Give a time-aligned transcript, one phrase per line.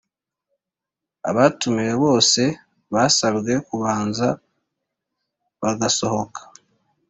[1.29, 2.41] Abatumiwe bose
[2.93, 4.27] basabwe kubanza
[5.61, 6.41] baga sohoka